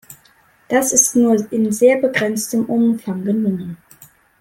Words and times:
Das 0.67 0.93
ist 0.93 1.15
nur 1.15 1.35
in 1.53 1.71
sehr 1.71 1.97
begrenztem 1.97 2.65
Umfang 2.65 3.23
gelungen. 3.23 3.77